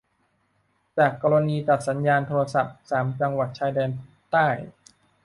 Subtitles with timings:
[0.97, 3.89] จากกรณีตัดสัญญาณโทรศัพท์สามจังหวัดชายแดน
[4.31, 4.47] ใต้